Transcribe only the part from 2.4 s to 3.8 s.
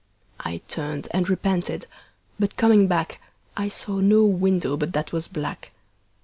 coming back I